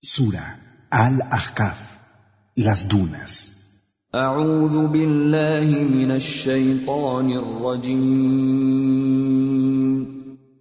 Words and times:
Sura 0.00 0.86
Al-Ahqaf, 0.90 1.98
las 2.54 2.88
dunas. 2.88 3.82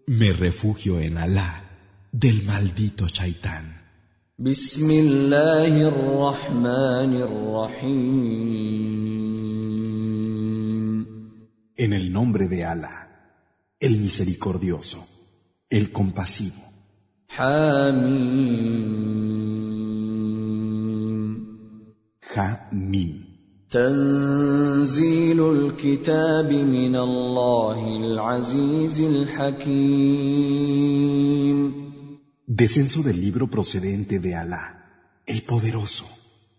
Me 0.08 0.34
refugio 0.34 1.00
en 1.00 1.20
Alá 1.20 1.70
del 2.12 2.44
maldito 2.46 3.08
chaitán. 3.08 3.79
En 11.78 11.94
el 11.94 12.12
nombre 12.12 12.47
de 12.47 12.65
Alá, 12.65 13.08
el 13.79 13.97
misericordioso, 13.99 15.08
el 15.69 15.92
compasivo. 15.92 16.66
حميم 17.29 18.92
Ja 22.34 22.48
Mim. 22.73 23.23
تنزيل 23.71 25.41
الكتاب 25.41 26.52
من 26.52 26.97
الله 26.97 27.97
العزيز 27.97 29.01
الحكيم 29.01 30.52
Descenso 32.47 33.02
del 33.02 33.19
libro 33.21 33.47
procedente 33.48 34.19
de 34.19 34.34
Alá, 34.34 34.65
el 35.27 35.43
poderoso, 35.43 36.07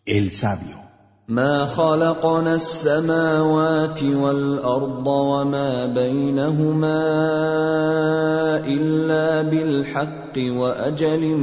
el 0.05 0.31
sabio. 0.31 0.86
ما 1.28 1.66
خلقنا 1.66 2.54
السماوات 2.54 4.02
والأرض 4.02 5.06
وما 5.06 5.86
بينهما 5.86 7.04
إلا 8.64 9.42
بالحق 9.50 10.38
وأجل 10.38 11.36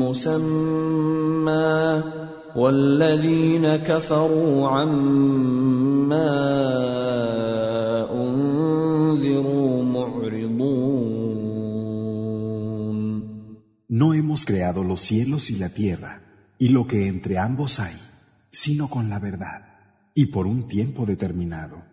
مسمى 0.00 2.02
والذين 2.56 3.76
كفروا 3.76 4.68
عما 4.68 6.30
أنذروا 8.08 9.84
معرضون. 9.84 11.28
No 13.90 14.14
hemos 14.14 14.46
creado 14.46 14.82
los 14.82 15.00
cielos 15.00 15.50
y 15.50 15.56
la 15.56 15.68
tierra 15.68 16.22
y 16.58 16.70
lo 16.70 16.86
que 16.86 17.08
entre 17.08 17.38
ambos 17.38 17.80
hay, 17.80 18.07
sino 18.51 18.89
con 18.89 19.09
la 19.09 19.19
verdad 19.19 19.61
y 20.13 20.27
por 20.27 20.45
un 20.45 20.67
tiempo 20.67 21.05
determinado. 21.05 21.83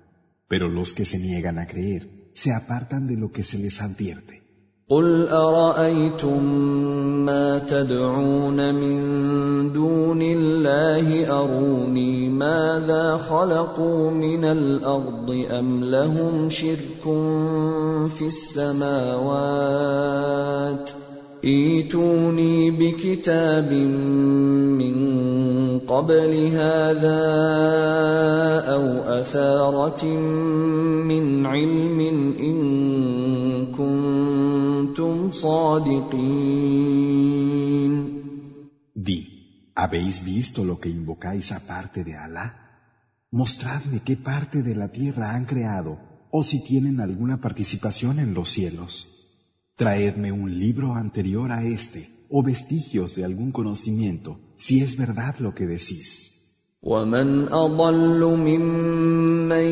Pero 0.48 0.68
los 0.68 0.92
que 0.92 1.04
se 1.04 1.18
niegan 1.18 1.58
a 1.58 1.66
creer 1.66 2.30
se 2.34 2.52
apartan 2.52 3.06
de 3.06 3.16
lo 3.16 3.32
que 3.32 3.44
se 3.44 3.58
les 3.58 3.80
advierte. 3.80 4.40
قل 4.90 5.28
ارايتم 5.28 6.44
ما 7.26 7.58
تدعون 7.58 8.74
من 8.74 9.72
دون 9.72 10.22
الله 10.22 11.26
اروني 11.42 12.28
ماذا 12.28 13.16
خلقوا 13.16 14.10
من 14.10 14.44
الارض 14.44 15.30
ام 15.50 15.84
لهم 15.84 16.50
شرك 16.50 17.02
في 18.18 18.26
السماوات 18.26 19.30
ايتوني 21.44 22.70
بكتاب 22.70 23.72
من 24.80 24.94
قبل 25.78 26.46
هذا 26.46 27.20
او 28.74 28.84
اثاره 29.20 30.04
من 31.10 31.46
علم 31.46 32.00
ان 32.40 32.56
كنتم 33.72 35.30
صادقين 35.30 36.50
Di, 38.94 39.72
¿habéis 39.74 40.22
visto 40.24 40.62
lo 40.62 40.78
que 40.78 40.90
invocáis 40.90 41.52
aparte 41.52 42.04
de 42.04 42.14
Alá? 42.16 42.46
Mostradme 43.30 44.00
qué 44.06 44.16
parte 44.16 44.62
de 44.62 44.74
la 44.74 44.88
tierra 44.88 45.34
han 45.34 45.46
creado 45.46 45.92
o 46.31 46.42
si 46.42 46.62
tienen 46.62 47.00
alguna 47.00 47.41
participación 47.41 48.19
en 48.19 48.34
los 48.34 48.50
cielos. 48.50 48.92
Traedme 49.76 50.31
un 50.32 50.58
libro 50.58 50.94
anterior 50.94 51.53
a 51.53 51.64
este 51.64 52.10
o 52.28 52.42
vestigios 52.42 53.14
de 53.14 53.25
algún 53.25 53.50
conocimiento, 53.50 54.38
si 54.56 54.82
es 54.82 54.97
verdad 54.97 55.36
lo 55.38 55.54
que 55.54 55.66
decís. 55.66 56.41
ومن 56.82 57.53
اضل 57.53 58.25
ممن 58.25 59.66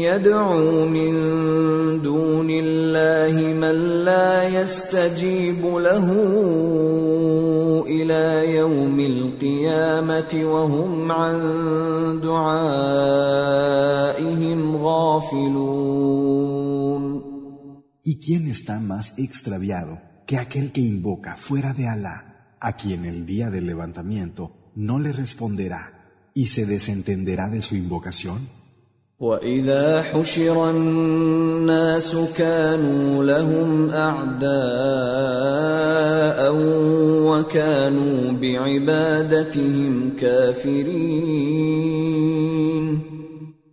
يدعو 0.00 0.84
من 0.86 1.12
دون 2.02 2.50
الله 2.50 3.52
من 3.52 4.04
لا 4.04 4.44
يستجيب 4.48 5.60
له 5.60 6.08
الى 7.84 8.54
يوم 8.56 9.00
القيامه 9.00 10.44
وهم 10.44 11.12
عن 11.12 11.40
دعائهم 12.22 13.36
غافلون 14.76 16.05
¿Y 18.06 18.20
quién 18.20 18.48
está 18.48 18.80
más 18.80 19.14
extraviado 19.16 20.00
que 20.26 20.38
aquel 20.38 20.72
que 20.72 20.80
invoca 20.80 21.36
fuera 21.36 21.72
de 21.72 21.86
Alá, 21.88 22.56
a 22.60 22.76
quien 22.76 23.04
el 23.04 23.26
día 23.26 23.50
del 23.50 23.66
levantamiento 23.66 24.72
no 24.74 24.98
le 24.98 25.12
responderá 25.12 25.82
y 26.34 26.46
se 26.46 26.66
desentenderá 26.66 27.48
de 27.48 27.62
su 27.62 27.76
invocación? 27.76 28.48
واذا 29.22 30.02
حشر 30.02 30.70
الناس 30.70 32.16
كانوا 32.36 33.24
لهم 33.24 33.90
اعداء 33.90 34.52
وكانوا 37.28 38.32
بعبادتهم 38.32 40.16
كافرين 40.16 41.82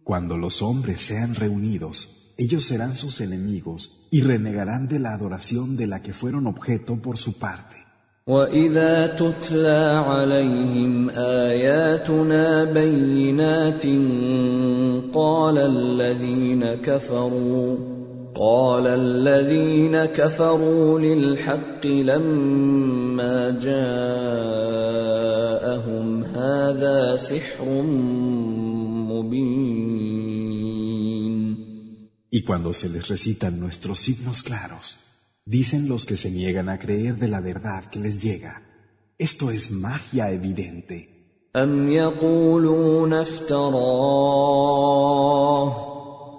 Cuando 0.04 0.38
los 0.38 0.62
hombres 0.62 1.02
sean 1.02 1.36
reunidos, 1.36 2.34
ellos 2.38 2.64
serán 2.66 2.96
sus 2.96 3.22
enemigos 3.22 4.08
y 4.12 4.22
renegarán 4.22 4.88
de 4.88 5.00
la 5.00 5.14
adoración 5.14 5.76
de 5.76 5.88
la 5.88 6.02
que 6.02 6.14
fueron 6.14 6.48
objeto 6.48 6.96
por 7.02 7.18
su 7.18 7.38
parte. 7.38 7.76
واذا 8.30 9.08
تتلى 9.08 10.04
عليهم 10.06 11.10
اياتنا 11.10 12.74
بينات 12.74 13.86
قال 15.14 15.58
الذين 15.58 16.76
كفروا 16.76 17.78
قال 18.36 18.88
الذين 18.88 20.06
كفروا 20.06 21.00
للحق 21.00 21.88
لما 21.88 23.50
جاءهم 23.50 23.84
هذا 26.24 27.16
سحر 27.16 27.66
Y 32.34 32.44
cuando 32.44 32.74
se 32.74 32.90
les 32.90 33.08
recitan 33.08 33.60
nuestros 33.60 34.00
signos 34.00 34.44
claros, 34.44 35.00
dicen 35.46 35.88
los 35.88 36.06
que 36.06 36.18
se 36.18 36.30
niegan 36.30 36.70
a 36.70 36.78
creer 36.78 37.16
de 37.18 37.28
la 37.28 37.42
verdad 37.42 37.86
que 37.92 38.00
les 38.00 38.22
llega, 38.22 38.62
esto 39.18 39.52
es 39.52 39.72
magia 39.72 40.32
evidente. 40.32 41.20
أم 41.56 41.90
يقولون 41.90 43.14
افتراه 43.14 44.70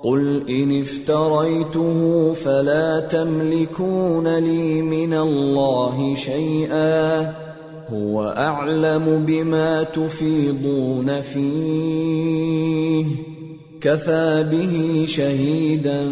قل 0.03 0.50
إن 0.50 0.81
افتريته 0.81 2.32
فلا 2.32 3.09
تملكون 3.10 4.38
لي 4.38 4.82
من 4.82 5.15
الله 5.15 6.15
شيئا 6.15 7.34
هو 7.91 8.22
أعلم 8.22 9.26
بما 9.26 9.82
تفيضون 9.82 11.22
فيه 11.22 13.06
كفى 13.84 14.48
به 14.50 15.04
شهيدا 15.06 16.10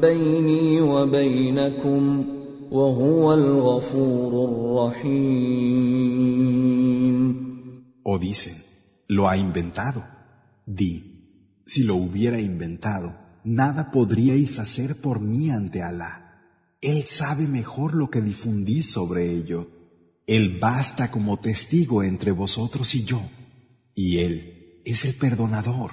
بيني 0.00 0.80
وبينكم 0.80 2.24
وهو 2.70 3.34
الغفور 3.34 4.32
الرحيم 4.48 5.84
O 8.06 8.18
dicen, 8.18 8.56
lo 9.08 9.28
ha 9.28 9.36
inventado. 9.36 10.04
Di, 10.66 10.92
si 11.66 11.84
lo 11.84 11.94
hubiera 11.96 12.38
inventado, 12.40 13.16
nada 13.44 13.90
podríais 13.92 14.58
hacer 14.58 15.00
por 15.00 15.20
mí 15.20 15.50
ante 15.50 15.82
Alá. 15.82 16.12
Él 16.80 17.04
sabe 17.04 17.46
mejor 17.46 17.94
lo 17.94 18.10
que 18.10 18.20
difundís 18.20 18.90
sobre 18.90 19.30
ello. 19.38 19.60
Él 20.26 20.58
basta 20.60 21.10
como 21.10 21.38
testigo 21.38 22.02
entre 22.02 22.30
vosotros 22.32 22.94
y 22.94 23.04
yo. 23.04 23.20
Y 23.94 24.18
Él 24.18 24.34
es 24.84 25.04
el 25.04 25.14
perdonador, 25.14 25.92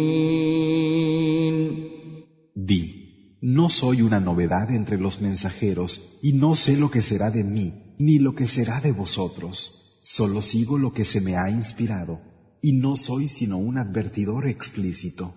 no 3.60 3.68
soy 3.68 4.02
una 4.02 4.18
novedad 4.18 4.70
entre 4.70 4.98
los 4.98 5.20
mensajeros 5.20 6.18
y 6.22 6.32
no 6.32 6.54
sé 6.54 6.76
lo 6.76 6.90
que 6.90 7.02
será 7.02 7.30
de 7.30 7.44
mí 7.44 7.74
ni 7.98 8.18
lo 8.18 8.34
que 8.34 8.48
será 8.48 8.80
de 8.80 8.92
vosotros. 8.92 10.00
Solo 10.02 10.40
sigo 10.40 10.78
lo 10.78 10.92
que 10.92 11.04
se 11.04 11.20
me 11.20 11.36
ha 11.36 11.50
inspirado 11.50 12.20
y 12.62 12.72
no 12.72 12.96
soy 12.96 13.28
sino 13.28 13.58
un 13.58 13.78
advertidor 13.78 14.46
explícito. 14.46 15.34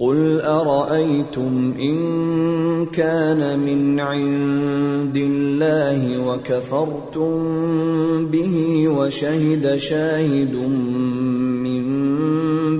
قل 0.00 0.40
ارايتم 0.40 1.72
ان 1.72 2.86
كان 2.86 3.60
من 3.60 4.00
عند 4.00 5.16
الله 5.16 6.28
وكفرتم 6.28 7.30
به 8.26 8.88
وشهد 8.88 9.76
شاهد 9.76 10.54
من 11.64 11.84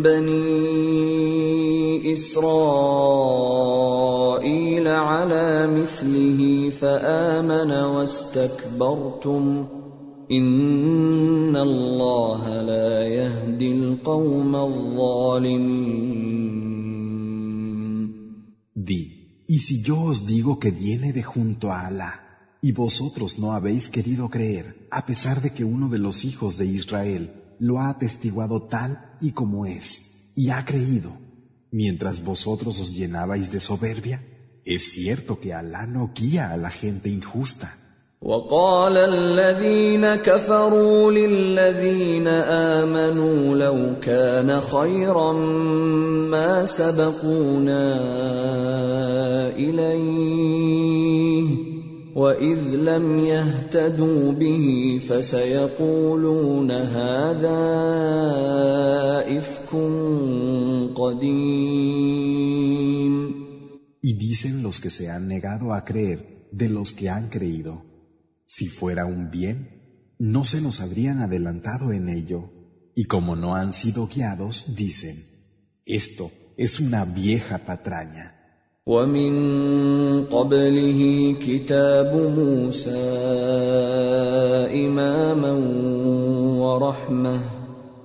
بني 0.02 2.12
اسرائيل 2.12 2.38
على 2.38 2.92
مثله 5.82 6.70
فامن 6.70 7.73
واستكبرتم 7.73 9.67
ان 10.31 11.56
الله 11.56 12.62
لا 12.62 13.02
يهدي 13.02 13.73
القوم 13.73 14.56
الظالمين 14.56 16.19
Di, 18.75 19.44
y 19.46 19.58
si 19.58 19.82
yo 19.82 20.00
os 20.00 20.26
digo 20.26 20.58
que 20.58 20.70
viene 20.70 21.12
de 21.12 21.23
junto 21.23 21.73
a 21.73 21.87
Alá, 21.87 22.12
y 22.62 22.73
vosotros 22.73 23.38
no 23.38 23.52
habéis 23.52 23.90
querido 23.90 24.29
creer, 24.31 24.88
a 24.90 25.05
pesar 25.05 25.43
de 25.43 25.50
que 25.50 25.64
uno 25.64 25.88
de 25.88 25.99
los 25.99 26.25
hijos 26.25 26.56
de 26.58 26.67
Israel 26.67 27.55
lo 27.58 27.81
ha 27.81 27.90
atestiguado 27.90 28.62
tal 28.62 28.90
y 29.20 29.32
como 29.32 29.67
es, 29.67 30.32
y 30.37 30.50
ha 30.50 30.64
creído, 30.64 31.11
mientras 31.70 32.25
vosotros 32.25 32.79
os 32.79 32.93
llenabais 32.93 33.50
de 33.50 33.61
soberbia, 33.61 34.23
es 34.65 34.92
cierto 34.94 35.39
que 35.39 35.54
Alá 35.54 35.86
no 35.86 36.12
guía 36.15 36.51
a 36.51 36.57
la 36.57 36.69
gente 36.69 37.10
injusta. 37.10 37.77
وقال 38.24 38.98
الذين 38.98 40.15
كفروا 40.15 41.12
للذين 41.12 42.27
آمنوا 42.27 43.56
لو 43.56 44.00
كان 44.00 44.62
خيرا 44.62 45.33
ما 46.31 46.65
سبقونا 46.65 48.00
إليه 49.56 50.63
وإذ 52.15 52.75
لم 52.75 53.19
يهتدوا 53.19 54.31
به 54.31 55.00
فسيقولون 55.10 56.71
هذا 56.71 57.60
إفك 59.38 59.71
قديم 60.95 62.32
dicen 64.32 64.62
los 64.62 64.81
que 64.81 64.90
se 64.90 65.11
han 65.11 65.29
negado 65.29 65.75
a 65.75 65.85
creer 65.85 66.49
de 66.52 66.69
los 66.69 66.93
que 66.93 67.11
han 67.11 67.29
creído. 67.29 67.85
Si 68.46 68.69
fuera 68.69 69.06
un 69.06 69.31
bien, 69.31 70.14
no 70.19 70.44
se 70.44 70.61
nos 70.61 70.81
habrían 70.81 71.20
adelantado 71.20 71.93
en 71.93 72.08
ello. 72.08 72.50
Y 72.94 73.05
como 73.05 73.37
no 73.37 73.55
han 73.55 73.73
sido 73.73 74.08
guiados, 74.08 74.75
dicen, 74.76 75.25
esto 75.85 76.31
es 76.56 76.81
una 76.81 77.05
vieja 77.05 77.58
patraña. 77.58 78.35
ومن 78.88 79.32
قبله 80.32 81.00
كتاب 81.40 82.17
موسى 82.37 82.90
إماما 84.87 85.52
ورحمة 86.56 87.40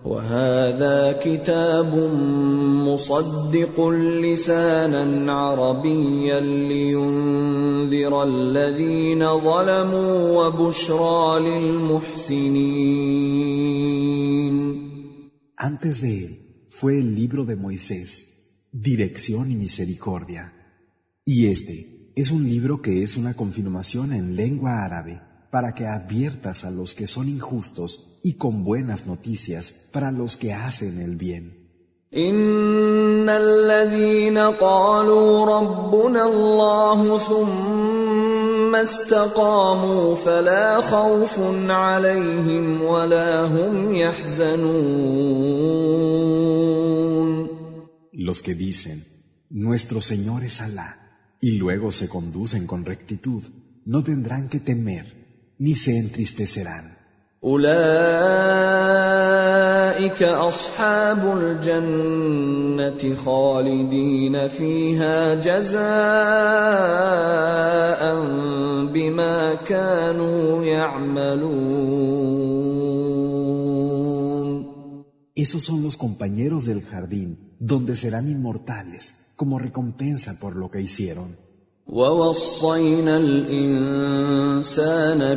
وهذا 0.08 1.20
كتاب 1.22 1.93
مصدق 2.88 3.76
لسانا 4.25 5.32
عربيا 5.32 6.40
لينذر 6.40 8.22
الذين 8.22 9.38
ظلموا 9.38 10.12
وبشرى 10.38 11.40
للمحسنين 11.49 12.99
Antes 15.60 16.00
de 16.00 16.25
él 16.25 16.32
fue 16.70 16.99
el 17.00 17.14
libro 17.14 17.44
de 17.44 17.56
Moisés, 17.56 18.10
dirección 18.72 19.50
y 19.50 19.56
misericordia. 19.56 20.52
Y 21.26 21.46
este 21.46 22.12
es 22.16 22.31
un 22.31 22.44
libro 22.49 22.81
que 22.81 23.02
es 23.02 23.16
una 23.16 23.34
confirmación 23.34 24.12
en 24.12 24.37
lengua 24.37 24.84
árabe 24.87 25.27
para 25.51 25.74
que 25.74 25.85
adviertas 25.85 26.63
a 26.63 26.71
los 26.71 26.94
que 26.94 27.07
son 27.07 27.30
injustos 27.30 28.19
y 28.24 28.33
con 28.33 28.63
buenas 28.63 29.06
noticias 29.06 29.71
para 29.91 30.12
los 30.12 30.38
que 30.38 30.53
hacen 30.53 31.00
el 31.00 31.15
bien. 31.15 31.63
ان 32.15 33.30
الذين 33.30 34.38
قالوا 34.38 35.45
ربنا 35.45 36.24
الله 36.25 37.18
ثم 37.18 38.75
استقاموا 38.75 40.15
فلا 40.15 40.81
خوف 40.81 41.39
عليهم 41.69 42.83
ولا 42.83 43.45
هم 43.45 43.94
يحزنون 43.94 45.53
Los 48.13 48.44
que 48.44 48.53
dicen, 48.53 49.06
nuestro 49.50 50.00
Señor 50.00 50.44
es 50.44 50.62
Alá, 50.62 50.89
y 51.41 51.57
luego 51.57 51.91
se 51.91 52.07
conducen 52.07 52.68
con 52.68 52.85
rectitud, 52.85 53.44
no 53.85 54.03
tendrán 54.03 54.50
que 54.50 54.59
temer, 54.59 55.16
ni 55.59 55.75
se 55.75 55.97
entristecerán. 55.97 56.94
اولئك 57.44 57.74
اصحاب 60.24 61.38
الجنه 61.38 63.15
خالدين 63.15 64.47
فيها 64.47 65.35
جزاء 65.35 65.83
بما 68.94 69.56
كانوا 69.56 70.63
يعملون 70.65 71.83
Esos 75.35 75.63
son 75.63 75.83
los 75.83 75.97
compañeros 75.97 76.65
del 76.65 76.83
jardín, 76.83 77.30
donde 77.59 77.95
serán 77.97 78.30
inmortales, 78.30 79.03
como 79.35 79.59
recompensa 79.59 80.39
por 80.39 80.56
lo 80.56 80.69
que 80.71 80.81
hicieron. 80.81 81.35
ووصينا 81.88 83.17
الإنسان 83.17 84.81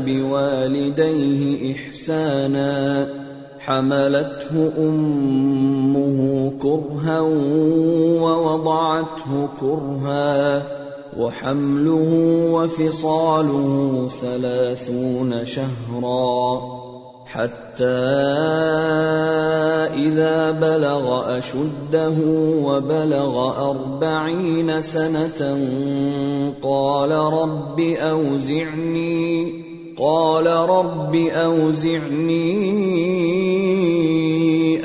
بوالديه 0.05 1.73
إحسانا 1.73 3.07
حملته 3.59 4.71
أمه 4.77 6.51
كرها 6.61 7.19
ووضعته 8.21 9.49
كرها 9.61 10.63
وحمله 11.17 12.11
وفصاله 12.51 14.09
ثلاثون 14.21 15.45
شهرا. 15.45 16.90
حتى 17.33 17.85
إذا 19.95 20.51
بلغ 20.51 21.37
أشده 21.37 22.17
وبلغ 22.67 23.35
أربعين 23.71 24.81
سنة 24.81 25.39
قال 26.61 27.11
رب 27.11 27.79
أوزعني 27.79 29.53
قال 29.97 30.47
رب 30.47 31.15
أوزعني 31.15 32.71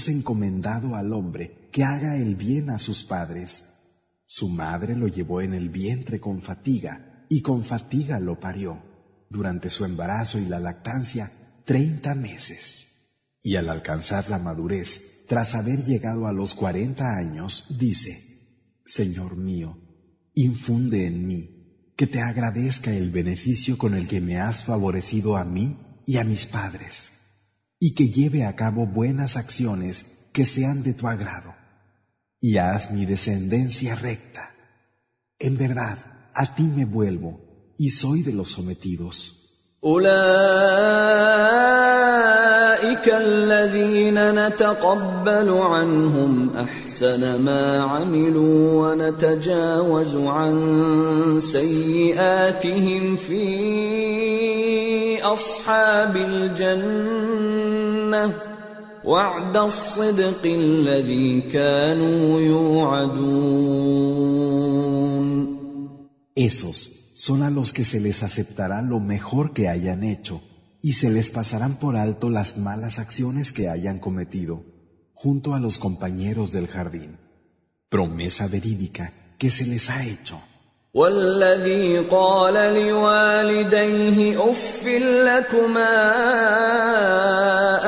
Hemos 0.00 0.08
encomendado 0.08 0.94
al 0.94 1.12
hombre 1.12 1.68
que 1.70 1.84
haga 1.84 2.16
el 2.16 2.34
bien 2.34 2.70
a 2.70 2.78
sus 2.78 3.04
padres. 3.04 3.64
Su 4.24 4.48
madre 4.48 4.96
lo 4.96 5.08
llevó 5.08 5.42
en 5.42 5.52
el 5.52 5.68
vientre 5.68 6.20
con 6.20 6.40
fatiga 6.40 7.26
y 7.28 7.42
con 7.42 7.62
fatiga 7.64 8.18
lo 8.18 8.40
parió. 8.40 8.82
Durante 9.28 9.68
su 9.68 9.84
embarazo 9.84 10.38
y 10.38 10.46
la 10.46 10.58
lactancia, 10.58 11.30
treinta 11.66 12.14
meses. 12.14 12.86
Y 13.42 13.56
al 13.56 13.68
alcanzar 13.68 14.30
la 14.30 14.38
madurez, 14.38 15.26
tras 15.28 15.54
haber 15.54 15.84
llegado 15.84 16.26
a 16.26 16.32
los 16.32 16.54
cuarenta 16.54 17.16
años, 17.16 17.76
dice, 17.78 18.72
Señor 18.86 19.36
mío, 19.36 19.76
infunde 20.34 21.06
en 21.06 21.26
mí, 21.26 21.92
que 21.96 22.06
te 22.06 22.22
agradezca 22.22 22.90
el 22.90 23.10
beneficio 23.10 23.76
con 23.76 23.94
el 23.94 24.08
que 24.08 24.22
me 24.22 24.38
has 24.38 24.64
favorecido 24.64 25.36
a 25.36 25.44
mí 25.44 25.76
y 26.06 26.16
a 26.16 26.24
mis 26.24 26.46
padres, 26.46 27.19
y 27.80 27.94
que 27.94 28.10
lleve 28.10 28.44
a 28.44 28.54
cabo 28.54 28.86
buenas 28.86 29.36
acciones 29.36 30.04
que 30.32 30.44
sean 30.44 30.84
de 30.84 30.92
tu 30.92 31.08
agrado, 31.08 31.54
y 32.40 32.58
haz 32.58 32.90
mi 32.92 33.06
descendencia 33.06 33.94
recta. 33.96 34.54
En 35.38 35.56
verdad, 35.56 35.98
a 36.34 36.54
ti 36.54 36.64
me 36.64 36.84
vuelvo, 36.84 37.40
y 37.78 37.90
soy 37.90 38.22
de 38.22 38.34
los 38.34 38.50
sometidos. 38.50 39.78
اولئك 42.80 43.08
الذين 43.08 44.16
نتقبل 44.16 45.50
عنهم 45.50 46.56
احسن 46.56 47.40
ما 47.40 47.82
عملوا 47.82 48.80
ونتجاوز 48.80 50.16
عن 50.16 51.40
سيئاتهم 51.40 53.16
في 53.16 53.42
اصحاب 55.22 56.16
الجنه 56.16 57.52
وعد 59.04 59.56
الصدق 59.56 60.44
الذي 60.44 61.40
كانوا 61.52 62.40
يوعدون 62.40 63.80
Esos 66.36 67.12
son 67.14 67.42
a 67.42 67.50
los 67.50 67.74
que 67.74 67.84
se 67.84 68.00
les 68.00 68.22
aceptará 68.22 68.80
lo 68.80 68.98
mejor 69.00 69.52
que 69.52 69.68
hayan 69.68 70.02
hecho. 70.04 70.40
y 70.81 70.93
se 70.93 71.09
les 71.09 71.31
pasarán 71.31 71.79
por 71.79 71.95
alto 71.95 72.29
las 72.29 72.57
malas 72.57 72.99
acciones 72.99 73.51
que 73.51 73.69
hayan 73.69 73.99
cometido, 73.99 74.63
junto 75.13 75.53
a 75.55 75.59
los 75.59 75.77
compañeros 75.77 76.51
del 76.51 76.67
jardín. 76.67 77.17
Promesa 77.89 78.47
verídica 78.47 79.13
que 79.39 79.49
se 79.51 79.65
les 79.65 79.89
ha 79.89 80.05
hecho. 80.05 80.39
والذي 80.95 82.07
قال 82.11 82.53
لوالديه 82.53 84.49
اف 84.49 84.87
لكما 85.27 85.93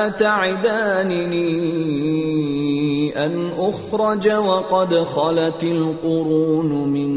اتعدانني 0.06 1.48
ان 3.26 3.50
اخرج 3.58 4.28
وقد 4.30 4.94
خلت 4.94 5.64
القرون 5.64 6.88
من 6.88 7.12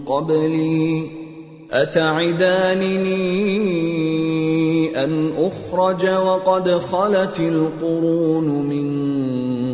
قبلي 0.00 1.10
أتعدانني 1.71 3.09
أن 5.03 5.31
أخرج 5.37 6.09
وقد 6.09 6.69
خلت 6.69 7.39
القرون 7.39 8.47
من 8.65 8.89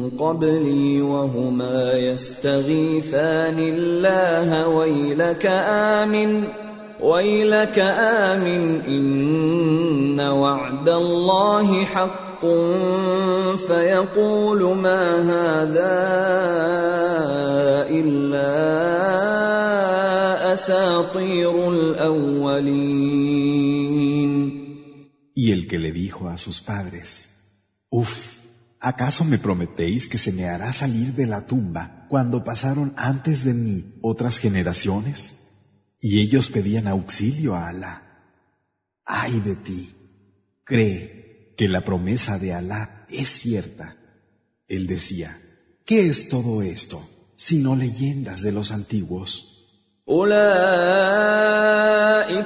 قبلي 0.10 1.02
وهما 1.02 1.94
يستغيثان 1.94 3.60
الله 3.60 4.68
ويلك 4.68 5.46
آمن 5.70 6.44
ويلك 7.02 7.80
آمن 8.00 8.82
إن 8.82 10.20
وعد 10.20 10.90
الله 10.90 11.86
حق. 11.86 12.26
فيقول 13.68 14.76
ما 14.76 15.22
هذا 15.22 15.96
الاولين 17.90 19.25
Y 25.36 25.52
el 25.52 25.68
que 25.68 25.80
le 25.80 25.92
dijo 25.92 26.30
a 26.30 26.38
sus 26.38 26.62
padres, 26.62 27.30
Uf, 27.90 28.38
¿acaso 28.80 29.26
me 29.26 29.38
prometéis 29.38 30.08
que 30.08 30.18
se 30.18 30.32
me 30.32 30.48
hará 30.48 30.72
salir 30.74 31.14
de 31.14 31.28
la 31.28 31.46
tumba 31.46 32.06
cuando 32.10 32.44
pasaron 32.44 32.94
antes 32.96 33.44
de 33.44 33.54
mí 33.54 33.96
otras 34.02 34.38
generaciones? 34.38 35.34
Y 36.02 36.20
ellos 36.20 36.50
pedían 36.50 36.88
auxilio 36.88 37.56
a 37.56 37.68
Alá. 37.70 38.02
¡Ay 39.06 39.40
de 39.40 39.56
ti! 39.56 39.94
Cree 40.64 41.54
que 41.58 41.68
la 41.68 41.82
promesa 41.82 42.40
de 42.40 42.54
Alá 42.54 43.06
es 43.10 43.30
cierta. 43.30 43.98
Él 44.68 44.88
decía, 44.88 45.40
¿qué 45.86 46.08
es 46.08 46.30
todo 46.30 46.62
esto 46.62 47.08
sino 47.38 47.76
leyendas 47.76 48.42
de 48.42 48.52
los 48.52 48.72
antiguos? 48.72 49.55
أولئك 50.10 50.46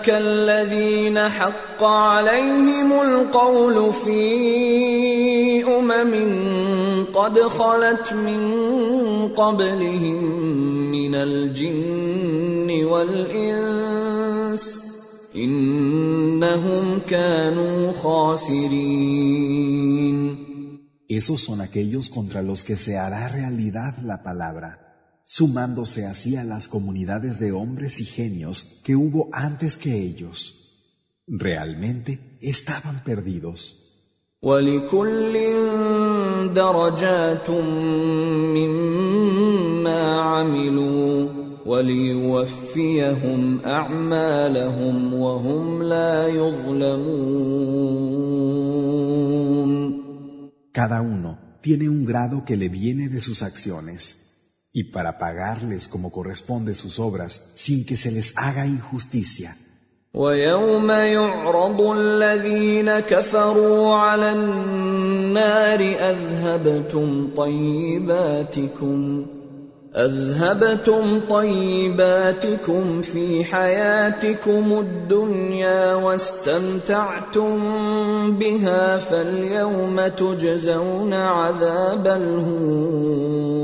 الذين 0.09 1.19
حق 1.19 1.83
عليهم 1.83 2.91
القول 3.01 3.93
في 3.93 5.65
أمم 5.67 7.05
قد 7.13 7.39
خلت 7.39 8.13
من 8.13 8.41
قبلهم 9.27 10.23
من 10.91 11.15
الجن 11.15 12.85
والإنس 12.85 14.79
إنهم 15.35 16.99
كانوا 16.99 17.91
خاسرين 17.91 19.59
Esos 21.09 21.41
son 21.41 21.59
aquellos 21.59 22.07
contra 22.07 22.41
los 22.41 22.63
que 22.63 22.77
se 22.77 22.97
hará 22.97 23.27
realidad 23.27 23.97
la 24.03 24.23
palabra. 24.23 24.88
sumándose 25.31 26.07
así 26.07 26.37
a 26.37 26.43
las 26.43 26.67
comunidades 26.67 27.39
de 27.39 27.51
hombres 27.51 27.99
y 27.99 28.05
genios 28.05 28.81
que 28.83 28.95
hubo 28.95 29.29
antes 29.31 29.77
que 29.77 29.93
ellos. 29.95 30.41
Realmente 31.27 32.39
estaban 32.41 33.03
perdidos. 33.03 33.85
Cada 50.71 51.01
uno 51.01 51.37
tiene 51.61 51.87
un 51.87 52.03
grado 52.05 52.45
que 52.45 52.57
le 52.57 52.69
viene 52.69 53.09
de 53.09 53.21
sus 53.21 53.43
acciones 53.43 54.28
y 54.72 54.84
para 54.84 55.18
pagarles 55.18 55.88
como 55.88 56.10
corresponde 56.10 56.74
sus 56.74 56.98
obras 56.98 57.52
sin 57.54 57.86
que 57.86 57.96
se 57.96 58.10
les 58.10 58.32
haga 58.36 58.66
injusticia. 58.66 59.56
ويوم 60.14 60.90
يعرض 60.90 61.80
الذين 61.80 63.00
كفروا 63.00 63.94
على 63.94 64.32
النار 64.32 65.80
اذهبتم 65.80 67.34
طيباتكم 67.36 69.26
أذهبتم 69.95 71.19
طيباتكم 71.29 73.01
في 73.01 73.43
حياتكم 73.43 74.79
الدنيا 74.79 75.95
واستمتعتم 75.95 77.57
بها 78.37 78.97
فاليوم 78.97 80.07
تجزون 80.07 81.13
عذاب 81.13 82.07
الهون. 82.07 83.59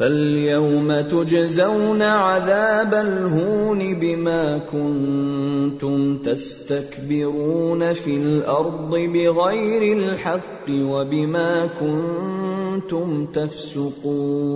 فاليوم 0.00 1.00
تجزون 1.00 2.02
عذاب 2.02 2.94
الهون 2.94 4.00
بما 4.00 4.58
كنتم 4.58 6.18
تستكبرون 6.22 7.92
في 7.92 8.16
الارض 8.16 8.90
بغير 8.90 9.98
الحق 9.98 10.70
وبما 10.70 11.66
كنتم 11.66 13.26
تفسقون 13.26 14.46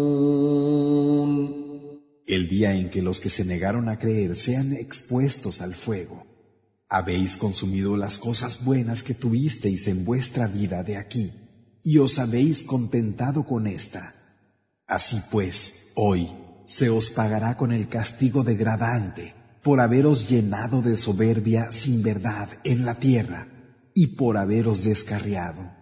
El 2.26 2.48
día 2.48 2.76
en 2.76 2.90
que 2.90 3.02
los 3.02 3.20
que 3.20 3.30
se 3.30 3.44
negaron 3.44 3.88
a 3.88 3.98
creer 3.98 4.36
sean 4.36 4.72
expuestos 4.72 5.60
al 5.62 5.74
fuego. 5.74 6.22
Habéis 6.88 7.36
consumido 7.36 7.96
las 7.96 8.18
cosas 8.18 8.64
buenas 8.64 9.02
que 9.02 9.14
tuvisteis 9.14 9.88
en 9.88 10.04
vuestra 10.04 10.46
vida 10.46 10.84
de 10.84 10.96
aquí, 10.96 11.32
y 11.82 11.98
os 11.98 12.20
habéis 12.20 12.62
contentado 12.62 13.44
con 13.44 13.66
esta. 13.66 14.13
Así 14.86 15.20
pues, 15.30 15.92
hoy 15.94 16.28
se 16.66 16.90
os 16.90 17.10
pagará 17.10 17.56
con 17.56 17.72
el 17.72 17.88
castigo 17.88 18.42
degradante 18.42 19.34
por 19.62 19.80
haberos 19.80 20.28
llenado 20.28 20.82
de 20.82 20.96
soberbia 20.96 21.70
sin 21.72 22.02
verdad 22.02 22.48
en 22.64 22.84
la 22.86 22.94
tierra 22.94 23.46
y 23.94 24.08
por 24.18 24.36
haberos 24.36 24.84
descarriado. 24.84 25.80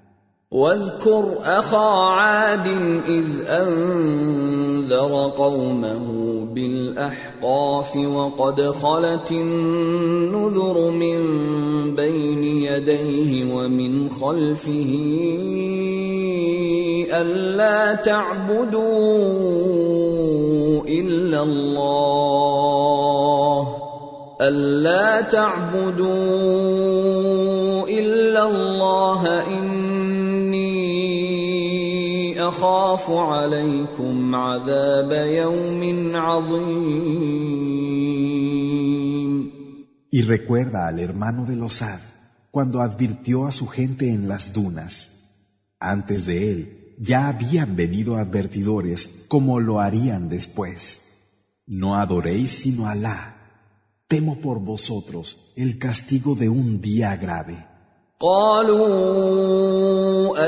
واذكر 0.50 1.38
اخا 1.42 2.10
عاد 2.16 2.66
اذ 2.66 3.26
انذر 3.48 5.28
قومه 5.36 6.04
بالاحقاف 6.54 7.96
وقد 7.96 8.70
خلت 8.70 9.30
النذر 9.30 10.90
من 10.90 11.20
بين 11.96 12.44
يديه 12.44 13.54
ومن 13.54 14.10
خلفه 14.10 14.92
الا 17.21 17.95
تعبدوا 17.95 18.83
الا 20.87 21.43
الله 21.43 22.23
الا 24.41 25.21
تعبدوا 25.21 26.09
الا 27.87 28.43
الله 28.49 29.47
إني 29.47 30.73
أخاف 32.47 33.11
عليكم 33.11 34.35
عذاب 34.35 35.11
يوم 35.11 36.11
عظيم 36.15 37.53
Y 40.15 40.21
recuerda 40.21 40.87
al 40.87 40.99
hermano 40.99 41.45
de 41.45 41.55
Losad 41.55 41.99
cuando 42.51 42.81
advirtió 42.81 43.47
a 43.47 43.51
su 43.51 43.67
gente 43.67 44.11
en 44.11 44.27
las 44.27 44.53
dunas. 44.53 44.93
Antes 45.79 46.27
de 46.27 46.51
él 46.51 46.82
ya 46.98 47.28
habían 47.28 47.76
venido 47.76 48.16
advertidores 48.16 49.24
como 49.28 49.60
lo 49.60 49.80
harían 49.80 50.28
después. 50.28 50.80
No 51.66 51.96
adoréis 51.96 52.50
sino 52.52 52.86
a 52.86 52.92
Alá. 52.92 53.34
Temo 54.08 54.40
por 54.40 54.58
vosotros 54.60 55.52
el 55.56 55.78
castigo 55.78 56.34
de 56.34 56.48
un 56.48 56.80
día 56.80 57.16
grave. 57.16 57.56
قالوا 58.20 58.88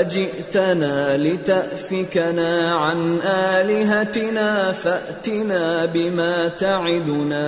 اجئتنا 0.01 1.17
لتافكنا 1.17 2.75
عن 2.75 3.21
الهتنا 3.23 4.73
فاتنا 4.73 5.87
بما 5.87 6.49
تعدنا 6.49 7.45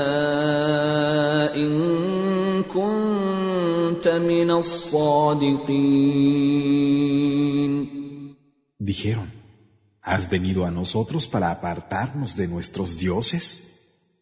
ان 1.57 2.63
كنت 2.63 4.09
من 4.09 4.51
الصادقين 4.51 6.03
Dijeron, 8.87 9.31
¿has 10.03 10.29
venido 10.29 10.65
a 10.67 10.71
nosotros 10.71 11.29
para 11.29 11.51
apartarnos 11.51 12.37
de 12.37 12.49
nuestros 12.49 12.99
dioses? 12.99 13.47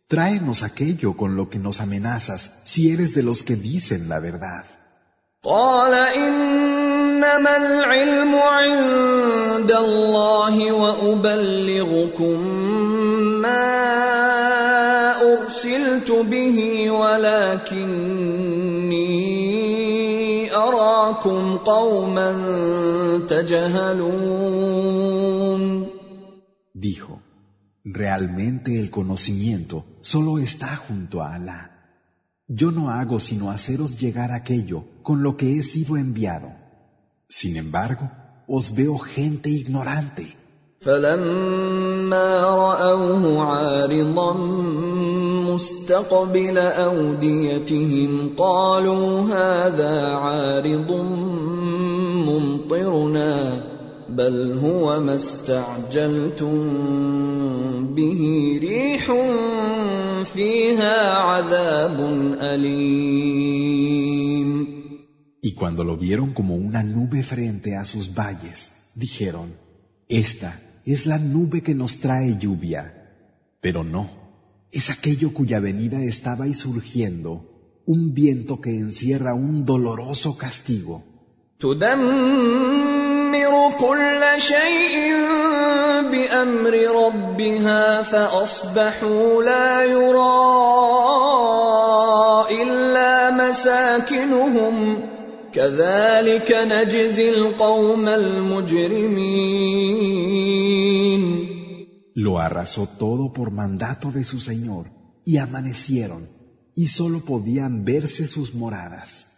Tráenos 0.06 0.62
aquello 0.62 1.16
con 1.16 1.36
lo 1.36 1.48
que 1.48 1.58
nos 1.58 1.80
amenazas 1.80 2.62
si 2.64 2.90
eres 2.92 3.14
de 3.14 3.22
los 3.22 3.42
que 3.42 3.56
dicen 3.56 4.08
la 4.08 4.18
verdad. 4.18 4.64
قال 5.42 5.94
انما 5.94 7.56
العلم 7.56 8.34
عند 8.34 9.72
الله 9.72 10.72
وابلغكم 10.72 12.40
ما 13.40 13.80
ارسلت 15.32 16.10
به 16.10 16.90
ولكني 16.90 18.40
اراكم 20.56 21.56
قوما 21.56 22.30
تجهلون 23.28 24.43
realmente 27.94 28.78
el 28.80 28.90
conocimiento 28.90 29.84
solo 30.00 30.38
está 30.38 30.76
junto 30.76 31.22
a 31.22 31.34
Alá. 31.34 31.62
Yo 32.46 32.72
no 32.72 32.90
hago 32.90 33.18
sino 33.18 33.50
haceros 33.50 33.98
llegar 33.98 34.32
aquello 34.32 34.84
con 35.02 35.22
lo 35.22 35.36
que 35.36 35.58
he 35.58 35.62
sido 35.62 35.96
enviado. 35.96 36.52
Sin 37.28 37.56
embargo, 37.56 38.10
os 38.48 38.74
veo 38.74 38.98
gente 38.98 39.48
ignorante. 39.50 40.36
فلما 40.80 42.44
راوه 42.44 43.44
عارضا 43.44 44.32
مستقبل 45.52 46.58
اوديتهم 46.58 48.34
قالوا 48.36 49.20
هذا 49.20 50.14
عارض 50.14 50.90
ممطرنا 52.26 53.62
بل 54.14 54.52
هو 54.52 55.00
ما 55.00 55.14
استعجلتم 55.14 56.54
به 57.94 58.20
ريح 58.62 59.12
فيها 60.24 61.14
عذاب 61.14 62.00
اليم 62.40 63.80
Y 65.42 65.54
cuando 65.54 65.84
lo 65.84 65.96
vieron 65.96 66.34
como 66.34 66.54
una 66.56 66.82
nube 66.82 67.22
frente 67.22 67.74
a 67.74 67.84
sus 67.86 68.14
valles, 68.14 68.90
dijeron, 68.94 69.54
Esta 70.08 70.60
es 70.84 71.06
la 71.06 71.18
nube 71.18 71.62
que 71.62 71.74
nos 71.74 72.00
trae 72.00 72.36
lluvia. 72.38 72.82
Pero 73.62 73.82
no, 73.84 74.10
es 74.72 74.90
aquello 74.90 75.32
cuya 75.32 75.60
venida 75.60 76.02
estaba 76.02 76.46
y 76.46 76.54
surgiendo, 76.54 77.30
un 77.86 78.12
viento 78.12 78.60
que 78.60 78.76
encierra 78.76 79.32
un 79.34 79.64
doloroso 79.64 80.36
castigo. 80.36 81.04
تدمر 83.35 83.71
كل 83.79 84.41
شيء 84.41 85.13
بامر 86.11 86.73
ربها 87.05 88.03
فاصبحوا 88.03 89.43
لا 89.43 89.83
يرى 89.83 90.45
الا 92.63 93.31
مساكنهم 93.31 94.99
كذلك 95.53 96.51
نجزي 96.51 97.29
القوم 97.29 98.07
المجرمين 98.07 99.65
Lo 102.17 102.39
arrasó 102.39 102.87
todo 102.87 103.33
por 103.33 103.51
mandato 103.51 104.09
de 104.09 104.23
su 104.23 104.39
Señor, 104.39 104.85
y 105.25 105.35
amanecieron, 105.37 106.29
y 106.73 106.87
sólo 106.87 107.19
podían 107.25 107.83
verse 107.83 108.25
sus 108.25 108.55
moradas. 108.55 109.34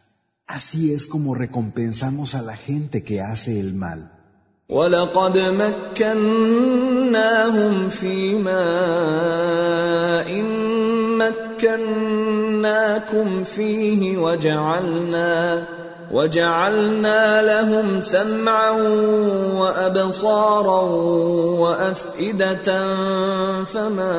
Así 0.47 0.93
es 0.93 1.07
como 1.07 1.35
recompensamos 1.35 2.33
a 2.33 2.41
la 2.41 2.55
gente 2.55 3.03
que 3.03 3.21
hace 3.21 3.59
el 3.59 3.73
mal. 3.73 4.11
ولقد 4.69 5.37
مكناهم 5.97 7.89
في 7.89 8.35
ماء 8.35 9.67
مكناكم 11.63 13.43
فيه 13.43 14.17
وجعلنا 14.17 15.63
وجعلنا 16.11 17.41
لهم 17.41 18.01
سمعا 18.01 18.71
وابصارا 19.59 20.81
وافئده 21.59 22.95
فما 23.63 24.15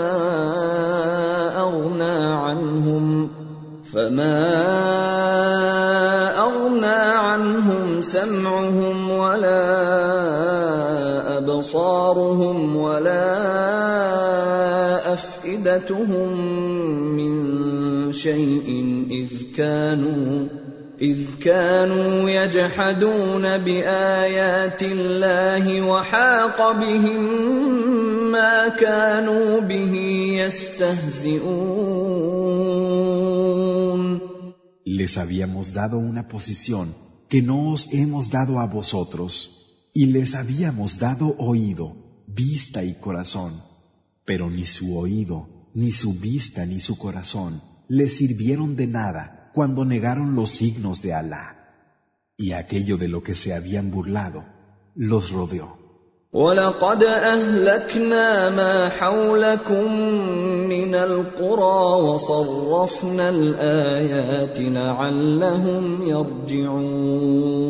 اغنى 1.57 2.35
عنهم 2.35 3.38
فما 3.93 4.39
اغنى 6.39 6.87
عنهم 6.87 8.03
سمعهم 8.03 9.11
ولا 9.11 9.65
ابصارهم 11.39 12.77
ولا 12.77 13.29
افئدتهم 15.13 16.41
من 17.17 17.33
شيء 18.13 18.69
اذ 19.11 19.57
كانوا 19.57 20.47
اذ 21.03 21.19
كانوا 21.41 22.31
يجحدون 22.31 23.59
بايات 23.59 24.83
الله 24.83 25.83
وحاق 25.83 26.73
بهم 26.73 27.29
ما 28.32 28.70
كانوا 28.70 29.60
به 29.60 29.94
يستهزئون 30.46 31.84
Les 34.86 35.18
habíamos 35.18 35.74
dado 35.74 35.98
una 35.98 36.28
posición 36.28 36.94
que 37.30 37.42
no 37.42 37.70
os 37.74 37.82
hemos 37.94 38.30
dado 38.30 38.60
a 38.60 38.68
vosotros, 38.68 39.32
y 39.94 40.08
les 40.08 40.36
habíamos 40.36 41.00
dado 41.00 41.36
oído, 41.38 41.96
vista 42.28 42.84
y 42.84 42.94
corazón, 42.96 43.52
pero 44.26 44.50
ni 44.50 44.66
su 44.66 44.98
oído, 44.98 45.70
ni 45.74 45.92
su 45.92 46.14
vista, 46.14 46.66
ni 46.66 46.80
su 46.82 46.98
corazón 46.98 47.62
les 47.88 48.18
sirvieron 48.18 48.76
de 48.76 48.88
nada 48.88 49.52
cuando 49.54 49.86
negaron 49.86 50.36
los 50.36 50.52
signos 50.52 51.02
de 51.02 51.14
Alá. 51.14 51.46
Y 52.38 52.54
aquello 52.54 52.98
de 52.98 53.08
lo 53.08 53.22
que 53.24 53.36
se 53.36 53.54
habían 53.54 53.92
burlado 53.92 54.46
los 54.96 55.32
rodeó. 55.32 55.77
ولقد 56.34 57.04
اهلكنا 57.04 58.50
ما 58.50 58.90
حولكم 58.90 59.86
من 60.70 60.96
القرى 60.96 62.02
وصرفنا 62.02 63.30
الايات 63.30 64.60
لعلهم 64.60 66.08
يرجعون 66.08 67.64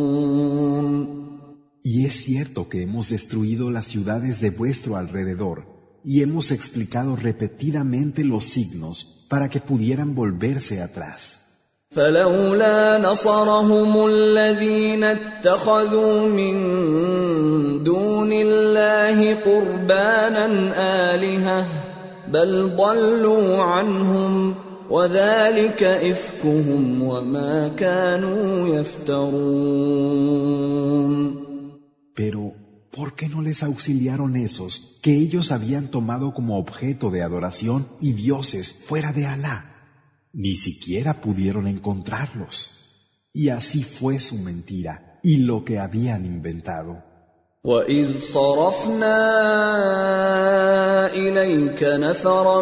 Y 1.86 2.06
es 2.06 2.16
cierto 2.24 2.70
que 2.70 2.82
hemos 2.82 3.10
destruido 3.10 3.70
las 3.70 3.88
ciudades 3.88 4.40
de 4.40 4.50
vuestro 4.50 4.96
alrededor 4.96 5.66
y 6.06 6.22
hemos 6.22 6.52
explicado 6.52 7.18
repetidamente 7.18 8.24
los 8.24 8.46
signos 8.46 9.28
para 9.30 9.50
que 9.50 9.60
pudieran 9.60 10.16
volverse 10.16 10.82
atrás. 10.82 11.37
فلولا 11.91 12.99
نصرهم 12.99 14.07
الذين 14.07 15.05
اتخذوا 15.05 16.29
من 16.29 16.55
دون 17.85 18.33
الله 18.33 19.35
قربانا 19.35 20.47
الهه 21.15 21.67
بل 22.29 22.77
ضلوا 22.77 23.63
عنهم 23.63 24.55
وذلك 24.91 25.83
افكهم 25.83 27.03
وما 27.03 27.69
كانوا 27.69 28.69
يفترون 28.69 30.29
Pero, 32.15 32.53
¿por 32.91 33.15
qué 33.17 33.29
no 33.29 33.41
les 33.41 33.63
auxiliaron 33.63 34.37
esos 34.37 34.99
que 35.03 35.17
ellos 35.17 35.53
habían 35.53 35.89
tomado 35.89 36.35
como 36.35 36.59
objeto 36.59 37.11
de 37.11 37.23
adoración 37.23 37.87
y 37.99 38.13
dioses 38.13 38.75
fuera 38.75 39.13
de 39.15 39.25
Alá? 39.27 39.78
Ni 40.34 40.56
siquiera 40.56 41.22
pudieron 41.22 41.68
encontrarlos. 41.68 42.58
Y 43.34 43.50
así 43.50 43.84
fue 43.84 44.20
su 44.20 44.38
mentira 44.40 45.20
y 45.24 45.38
lo 45.38 45.64
que 45.66 45.80
habían 45.80 46.26
inventado. 46.26 47.14
واذ 47.66 48.20
صرفنا 48.20 49.18
اليك 51.16 51.84
نفرا 51.84 52.62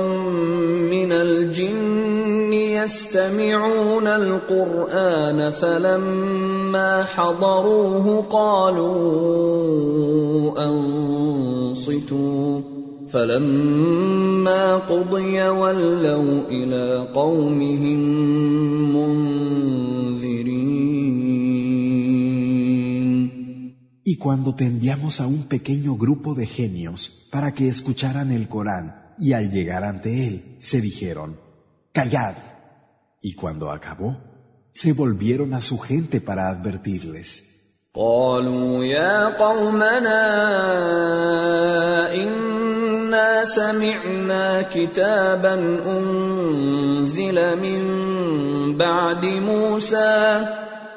من 0.93 1.11
الجن 1.11 2.53
يستمعون 2.53 4.07
القران 4.07 5.51
فلما 5.51 7.03
حضروه 7.03 8.25
قالوا 8.29 9.73
انصتوا 10.65 12.61
فلما 13.15 14.75
قضي 14.77 15.47
ولوا 15.49 16.43
الى 16.49 17.07
قومهم 17.13 18.01
Y 24.03 24.17
cuando 24.17 24.55
te 24.55 24.65
enviamos 24.65 25.21
a 25.21 25.27
un 25.27 25.43
pequeño 25.43 25.95
grupo 25.95 26.35
de 26.35 26.45
genios 26.45 27.29
para 27.31 27.53
que 27.53 27.69
escucharan 27.69 28.31
el 28.31 28.49
Corán 28.49 29.13
y 29.17 29.33
al 29.33 29.51
llegar 29.51 29.83
ante 29.85 30.27
él 30.27 30.57
se 30.59 30.81
dijeron, 30.81 31.39
Callad. 31.93 32.35
Y 33.21 33.35
cuando 33.35 33.71
acabó, 33.71 34.17
se 34.73 34.93
volvieron 34.93 35.53
a 35.53 35.61
su 35.61 35.77
gente 35.77 36.19
para 36.19 36.49
advertirles. 36.49 37.51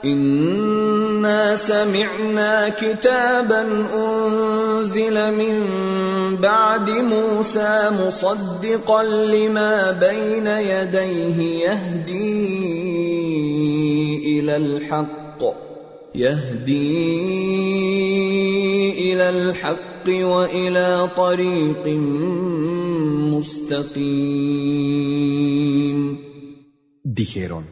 إنا 0.05 1.55
سمعنا 1.55 2.69
كتابا 2.69 3.61
أنزل 3.95 5.31
من 5.31 5.65
بعد 6.35 6.89
موسى 6.89 7.91
مصدقا 8.07 9.03
لما 9.03 9.91
بين 9.91 10.47
يديه 10.47 11.65
يهدي 11.65 12.79
إلى 14.39 14.57
الحق. 14.57 15.43
يهدي 16.15 17.13
إلى 19.13 19.29
الحق. 19.29 19.88
والى 20.08 21.10
طريق 21.16 21.88
مستقيم 23.32 24.74
Dijeron, 27.04 27.64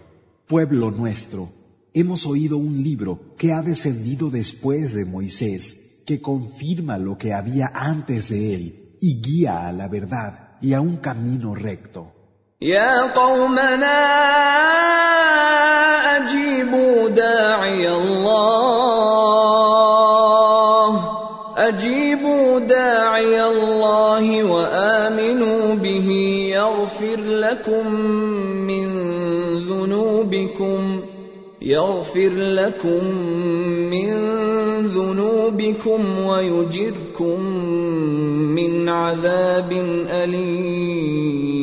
pueblo 0.46 0.90
nuestro, 0.90 1.48
hemos 1.94 2.26
oído 2.26 2.56
un 2.58 2.82
libro 2.82 3.34
que 3.36 3.52
ha 3.52 3.62
descendido 3.62 4.30
después 4.30 4.94
de 4.94 5.04
Moisés, 5.04 6.04
que 6.06 6.20
confirma 6.20 6.98
lo 6.98 7.18
que 7.18 7.32
había 7.34 7.72
antes 7.74 8.28
de 8.28 8.54
él 8.54 8.98
y 9.00 9.20
guía 9.20 9.66
a 9.66 9.72
la 9.72 9.88
verdad 9.88 10.58
y 10.60 10.74
a 10.74 10.80
un 10.80 10.96
camino 10.96 11.54
recto. 11.54 12.12
يا 12.62 13.10
قومنا 13.10 14.02
أجيبوا 16.16 17.08
داعي 17.08 17.88
الله 17.88 19.35
أجيبوا 21.57 22.59
داعي 22.59 23.43
الله 23.43 24.43
وآمنوا 24.43 25.75
به 25.75 26.09
يغفر 26.53 27.19
لكم 27.19 28.01
من 28.69 28.87
ذنوبكم 29.65 31.01
يغفر 31.61 32.29
لكم 32.33 33.05
من 33.89 34.11
ذنوبكم 34.87 36.19
ويجركم 36.19 37.41
من 38.53 38.89
عذاب 38.89 39.71
أليم 40.09 41.57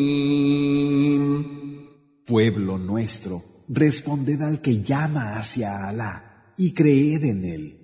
Pueblo 2.27 2.79
nuestro, 2.79 3.43
responded 3.69 4.41
al 4.41 4.61
que 4.63 4.83
llama 4.83 5.37
hacia 5.39 5.87
Alá 5.89 6.53
y 6.57 6.73
creed 6.73 7.23
en 7.25 7.45
él. 7.45 7.84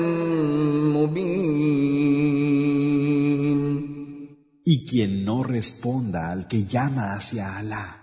Y 4.73 4.85
quien 4.85 5.25
no 5.25 5.43
responda 5.43 6.31
al 6.31 6.47
que 6.47 6.63
llama 6.63 7.13
hacia 7.13 7.57
Alá 7.57 7.97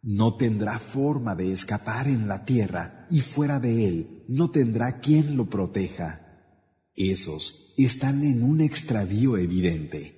no 0.00 0.36
tendrá 0.38 0.78
forma 0.78 1.34
de 1.34 1.52
escapar 1.52 2.08
en 2.08 2.26
la 2.26 2.46
tierra 2.46 3.06
y 3.10 3.20
fuera 3.20 3.60
de 3.60 3.86
él 3.86 4.24
no 4.26 4.50
tendrá 4.50 5.00
quien 5.00 5.36
lo 5.36 5.50
proteja. 5.50 6.10
Esos 6.96 7.74
están 7.76 8.24
en 8.24 8.42
un 8.42 8.62
extravío 8.62 9.36
evidente. 9.36 10.17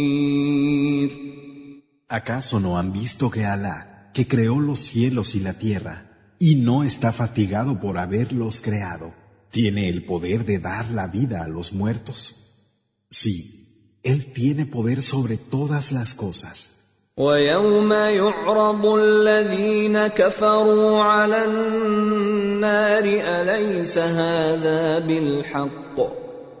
¿Acaso 2.10 2.60
no 2.60 2.78
han 2.78 2.92
visto 2.92 3.30
que 3.30 3.44
Alá, 3.44 4.10
que 4.14 4.28
creó 4.28 4.60
los 4.60 4.78
cielos 4.78 5.34
y 5.34 5.40
la 5.40 5.54
tierra, 5.54 5.96
y 6.38 6.56
no 6.56 6.84
está 6.84 7.12
fatigado 7.12 7.80
por 7.80 7.98
haberlos 7.98 8.60
creado, 8.60 9.12
tiene 9.50 9.88
el 9.88 10.04
poder 10.04 10.44
de 10.44 10.58
dar 10.58 10.90
la 10.90 11.08
vida 11.08 11.42
a 11.42 11.48
los 11.48 11.72
muertos? 11.72 12.20
Sí, 13.10 14.00
Él 14.02 14.32
tiene 14.32 14.66
poder 14.66 15.02
sobre 15.02 15.36
todas 15.36 15.92
las 15.92 16.14
cosas. 16.14 16.76
ويوم 17.18 17.92
يعرض 17.92 18.86
الذين 18.86 20.06
كفروا 20.06 21.02
على 21.02 21.44
النار 21.44 23.04
اليس 23.04 23.98
هذا 23.98 24.98
بالحق 24.98 26.00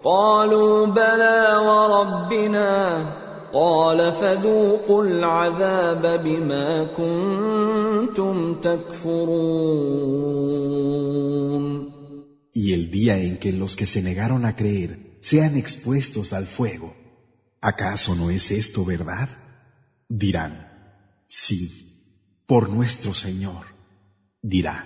قالوا 0.04 0.86
بلى 0.86 1.56
وربنا 1.56 3.19
قال 3.52 4.12
فذوقوا 4.12 5.04
العذاب 5.04 6.22
بما 6.24 6.84
كنتم 6.96 8.60
تكفرون 8.60 10.26
Y 12.58 12.72
el 12.72 12.90
día 12.90 13.18
en 13.18 13.36
que 13.36 13.52
los 13.52 13.76
que 13.76 13.86
se 13.86 14.02
negaron 14.02 14.46
a 14.46 14.56
creer 14.56 15.18
sean 15.20 15.56
expuestos 15.56 16.32
al 16.32 16.46
fuego, 16.46 16.96
¿acaso 17.60 18.16
no 18.16 18.30
es 18.30 18.50
esto 18.50 18.84
verdad? 18.84 19.28
Dirán, 20.08 20.54
sí, 21.26 21.60
por 22.46 22.70
nuestro 22.70 23.12
Señor. 23.12 23.64
Dirá, 24.40 24.76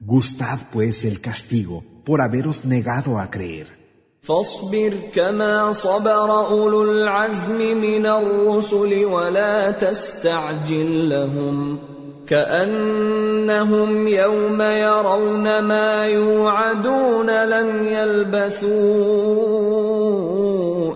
gustad 0.00 0.58
pues 0.72 1.04
el 1.04 1.20
castigo 1.20 1.84
por 2.04 2.20
haberos 2.20 2.64
negado 2.64 3.18
a 3.18 3.30
creer. 3.30 3.77
فاصبر 4.21 4.93
كما 5.15 5.73
صبر 5.73 6.47
أولو 6.47 6.83
العزم 6.83 7.57
من 7.81 8.05
الرسل 8.05 9.05
ولا 9.05 9.71
تستعجل 9.71 11.09
لهم 11.09 11.79
كأنهم 12.27 14.07
يوم 14.07 14.61
يرون 14.61 15.59
ما 15.59 16.07
يوعدون 16.07 17.45
لم 17.45 17.83
يلبثوا 17.83 18.69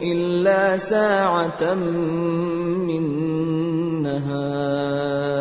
إلا 0.02 0.78
ساعة 0.78 1.74
من 1.74 3.04
نهار 4.04 5.34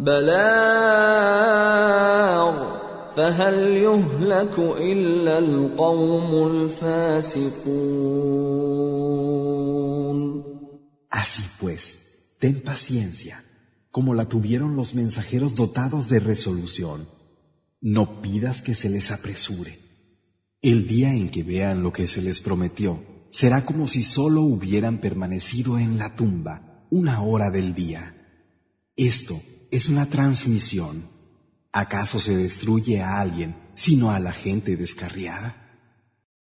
بلاغ 0.00 1.37
فهل 3.17 3.77
يهلك 3.77 4.59
الا 4.59 5.39
القوم 5.39 6.47
الفاسقون 6.47 7.93
Así 11.23 11.43
pues, 11.59 11.81
ten 12.39 12.61
paciencia, 12.61 13.43
como 13.91 14.15
la 14.15 14.25
tuvieron 14.27 14.75
los 14.75 14.95
mensajeros 14.95 15.53
dotados 15.53 16.09
de 16.09 16.19
resolución. 16.19 17.07
No 17.79 18.21
pidas 18.23 18.63
que 18.63 18.73
se 18.73 18.89
les 18.89 19.11
apresure. 19.11 19.77
El 20.61 20.87
día 20.87 21.13
en 21.13 21.29
que 21.29 21.43
vean 21.43 21.83
lo 21.83 21.93
que 21.93 22.07
se 22.07 22.21
les 22.21 22.41
prometió, 22.41 23.03
será 23.29 23.63
como 23.63 23.87
si 23.87 24.01
solo 24.01 24.41
hubieran 24.41 24.97
permanecido 24.99 25.77
en 25.77 25.97
la 25.97 26.15
tumba 26.15 26.85
una 26.89 27.21
hora 27.21 27.51
del 27.51 27.75
día. 27.75 28.15
Esto 28.95 29.39
es 29.71 29.89
una 29.89 30.05
transmisión. 30.07 31.03
¿Acaso 31.72 32.18
se 32.18 32.36
destruye 32.36 33.02
a 33.02 33.20
alguien 33.20 33.54
sino 33.74 34.10
a 34.10 34.18
la 34.18 34.32
gente 34.32 34.76
descarriada? 34.76 35.67